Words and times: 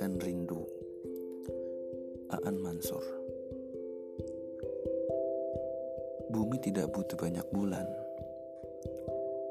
menggambarkan 0.00 0.16
rindu. 0.24 0.64
Aan 2.32 2.56
Mansur 2.56 3.04
Bumi 6.32 6.56
tidak 6.62 6.88
butuh 6.94 7.20
banyak 7.20 7.44
bulan. 7.52 7.84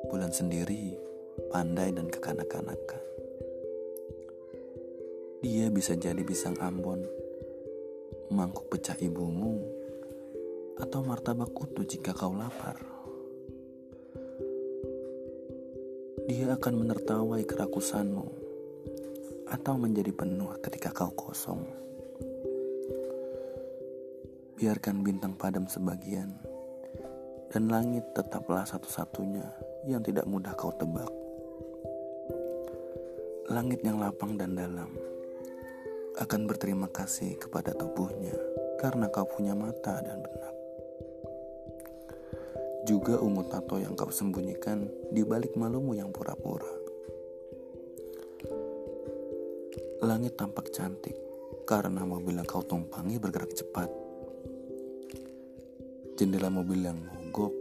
Bulan 0.10 0.34
sendiri 0.34 0.98
pandai 1.54 1.94
dan 1.94 2.10
kekanak-kanakan. 2.10 3.04
Dia 5.46 5.70
bisa 5.70 5.94
jadi 5.94 6.24
pisang 6.26 6.58
Ambon, 6.58 7.06
mangkuk 8.34 8.74
pecah 8.74 8.98
ibumu, 9.06 9.60
atau 10.82 11.06
martabak 11.06 11.54
kutu 11.54 11.86
jika 11.86 12.16
kau 12.16 12.34
lapar. 12.34 12.80
dia 16.30 16.54
akan 16.54 16.74
menertawai 16.86 17.42
kerakusanmu 17.42 18.49
atau 19.50 19.74
menjadi 19.82 20.14
penuh 20.14 20.54
ketika 20.62 20.94
kau 20.94 21.10
kosong. 21.18 21.66
Biarkan 24.62 25.02
bintang 25.02 25.34
padam 25.34 25.66
sebagian 25.66 26.38
dan 27.50 27.66
langit 27.66 28.06
tetaplah 28.14 28.62
satu-satunya 28.70 29.46
yang 29.90 30.06
tidak 30.06 30.30
mudah 30.30 30.54
kau 30.54 30.70
tebak. 30.78 31.10
Langit 33.50 33.82
yang 33.82 33.98
lapang 33.98 34.38
dan 34.38 34.54
dalam 34.54 34.94
akan 36.22 36.42
berterima 36.46 36.86
kasih 36.86 37.42
kepada 37.42 37.74
tubuhnya 37.74 38.38
karena 38.78 39.10
kau 39.10 39.26
punya 39.26 39.58
mata 39.58 39.98
dan 40.06 40.22
benak. 40.22 40.56
Juga 42.86 43.18
ungu 43.18 43.44
tato 43.50 43.82
yang 43.82 43.98
kau 43.98 44.14
sembunyikan 44.14 44.86
di 45.10 45.26
balik 45.26 45.58
malumu 45.58 45.98
yang 45.98 46.14
pura-pura. 46.14 46.79
Langit 50.00 50.40
tampak 50.40 50.72
cantik 50.72 51.12
karena 51.68 52.08
mobil 52.08 52.40
yang 52.40 52.48
kau 52.48 52.64
tumpangi 52.64 53.20
bergerak 53.20 53.52
cepat. 53.52 53.92
Jendela 56.16 56.48
mobil 56.48 56.88
yang 56.88 56.96
mogok, 56.96 57.52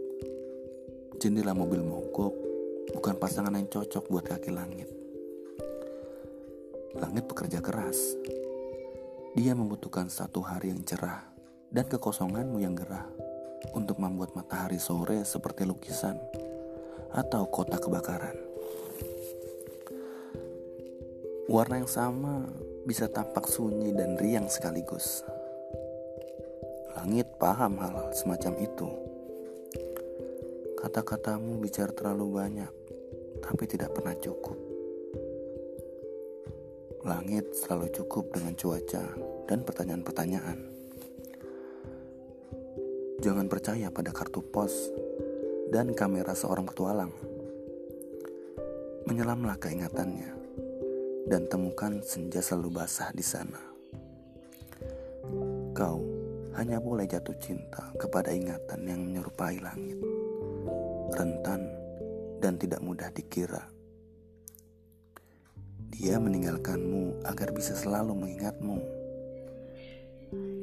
jendela 1.19 1.51
mobil 1.51 1.83
mogok 1.83 2.31
bukan 2.95 3.19
pasangan 3.19 3.51
yang 3.51 3.67
cocok 3.67 4.07
buat 4.07 4.23
kaki 4.23 4.55
langit. 4.55 4.87
Langit 6.95 7.27
bekerja 7.27 7.59
keras. 7.59 8.15
Dia 9.35 9.51
membutuhkan 9.51 10.07
satu 10.07 10.39
hari 10.39 10.71
yang 10.71 10.87
cerah 10.87 11.27
dan 11.75 11.91
kekosonganmu 11.91 12.63
yang 12.63 12.71
gerah 12.71 13.03
untuk 13.75 13.99
membuat 13.99 14.31
matahari 14.31 14.79
sore 14.79 15.27
seperti 15.27 15.67
lukisan 15.67 16.15
atau 17.11 17.51
kota 17.51 17.75
kebakaran. 17.75 18.47
Warna 21.49 21.81
yang 21.81 21.89
sama 21.89 22.45
bisa 22.85 23.09
tampak 23.09 23.49
sunyi 23.49 23.89
dan 23.97 24.21
riang 24.21 24.45
sekaligus. 24.45 25.25
Langit 26.93 27.25
paham 27.41 27.81
hal 27.81 28.13
semacam 28.13 28.53
itu. 28.61 28.85
Kata-katamu 30.77 31.57
bicara 31.57 31.89
terlalu 31.89 32.37
banyak, 32.37 32.73
tapi 33.41 33.65
tidak 33.65 33.97
pernah 33.97 34.13
cukup. 34.21 34.53
Langit 37.01 37.49
selalu 37.57 37.97
cukup 37.97 38.29
dengan 38.29 38.53
cuaca 38.53 39.09
dan 39.49 39.65
pertanyaan-pertanyaan. 39.65 40.69
Jangan 43.25 43.49
percaya 43.49 43.89
pada 43.89 44.13
kartu 44.13 44.45
pos 44.45 44.93
dan 45.73 45.97
kamera 45.97 46.37
seorang 46.37 46.69
petualang. 46.69 47.09
Menyelamlah 49.09 49.57
keingatannya 49.57 50.39
dan 51.29 51.45
temukan 51.45 52.01
senja 52.01 52.41
selalu 52.41 52.81
basah 52.81 53.13
di 53.13 53.21
sana. 53.21 53.61
Kau 55.77 56.01
hanya 56.57 56.81
boleh 56.81 57.05
jatuh 57.05 57.37
cinta 57.37 57.93
kepada 58.01 58.33
ingatan 58.33 58.81
yang 58.89 58.99
menyerupai 59.05 59.61
langit, 59.61 60.01
rentan 61.13 61.69
dan 62.41 62.57
tidak 62.57 62.81
mudah 62.81 63.13
dikira. 63.13 63.61
Dia 65.93 66.17
meninggalkanmu 66.17 67.21
agar 67.29 67.53
bisa 67.53 67.77
selalu 67.77 68.17
mengingatmu. 68.17 68.77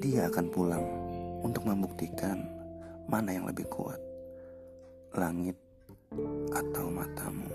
Dia 0.03 0.27
akan 0.27 0.47
pulang 0.51 0.87
untuk 1.47 1.63
membuktikan 1.63 2.43
mana 3.07 3.31
yang 3.39 3.47
lebih 3.47 3.71
kuat, 3.71 4.03
langit 5.15 5.55
atau 6.51 6.91
matamu. 6.91 7.55